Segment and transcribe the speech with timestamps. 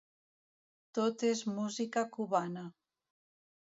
[0.99, 2.69] Tot és música cubana.